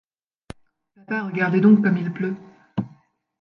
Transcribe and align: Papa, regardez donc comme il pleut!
Papa, 0.95 1.21
regardez 1.25 1.61
donc 1.61 1.83
comme 1.83 1.97
il 1.97 2.11
pleut! 2.11 2.35